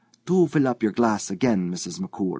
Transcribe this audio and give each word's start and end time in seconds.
Do 0.25 0.47
fill 0.47 0.67
up 0.67 0.81
your 0.83 0.91
glass 0.93 1.29
again, 1.29 1.69
Mrs. 1.69 1.99
McCool." 1.99 2.29